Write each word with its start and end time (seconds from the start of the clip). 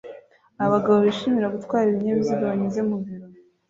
Abagabo 0.65 0.97
bishimira 1.05 1.53
gutwara 1.55 1.87
ibinyabiziga 1.89 2.49
banyuze 2.51 2.81
mu 2.89 2.95
biro 3.03 3.19